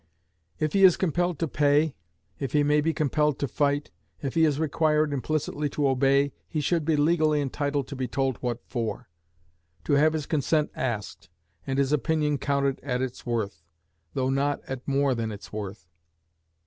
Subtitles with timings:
[0.57, 1.93] If he is compelled to pay,
[2.39, 6.59] if he may be compelled to fight, if he is required implicitly to obey, he
[6.59, 9.09] should be legally entitled to be told what for;
[9.83, 11.29] to have his consent asked,
[11.67, 13.61] and his opinion counted at its worth,
[14.15, 15.87] though not at more than its worth.